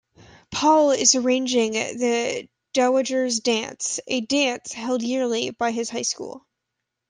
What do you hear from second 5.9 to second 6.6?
high school.